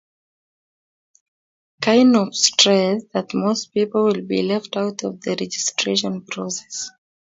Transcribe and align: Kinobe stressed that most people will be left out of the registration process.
Kinobe 1.79 2.33
stressed 2.33 3.11
that 3.11 3.35
most 3.35 3.71
people 3.71 4.05
will 4.05 4.23
be 4.25 4.41
left 4.41 4.75
out 4.75 5.03
of 5.03 5.21
the 5.21 5.37
registration 5.39 6.23
process. 6.25 6.89